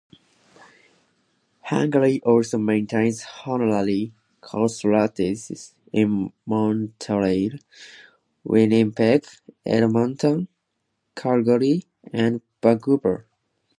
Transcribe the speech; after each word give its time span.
Hungary 1.61 2.21
also 2.23 2.57
maintains 2.57 3.23
Honorary 3.45 4.11
Consulates 4.41 5.75
in 5.93 6.33
Montreal, 6.47 7.59
Winnipeg, 8.43 9.27
Edmonton, 9.63 10.47
Calgary, 11.15 11.83
and 12.11 12.41
Vancouver. 12.63 13.27